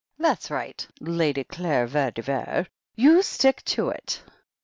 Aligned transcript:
"That's 0.17 0.49
right. 0.49 0.87
Lady 0.99 1.43
Clara 1.43 1.87
Vere 1.87 2.09
de 2.09 2.23
Vere. 2.23 2.65
You 2.95 3.21
stick 3.21 3.63
to 3.65 3.89
it!" 3.89 4.23